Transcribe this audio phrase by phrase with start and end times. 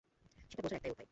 [0.49, 0.99] সেটা বোঝার একটাই উপায়।